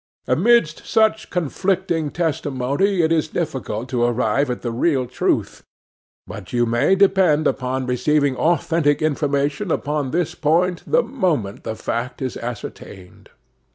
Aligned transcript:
Amidst 0.27 0.83
such 0.87 1.29
conflicting 1.29 2.09
testimony 2.09 3.03
it 3.03 3.11
is 3.11 3.27
difficult 3.27 3.87
to 3.89 4.01
arrive 4.01 4.49
at 4.49 4.63
the 4.63 4.71
real 4.71 5.05
truth; 5.05 5.63
but 6.25 6.51
you 6.51 6.65
may 6.65 6.95
depend 6.95 7.45
upon 7.45 7.85
receiving 7.85 8.35
authentic 8.35 9.03
information 9.03 9.69
upon 9.69 10.09
this 10.09 10.33
point 10.33 10.81
the 10.87 11.03
moment 11.03 11.63
the 11.65 11.75
fact 11.75 12.19
is 12.19 12.35
ascertained. 12.35 13.29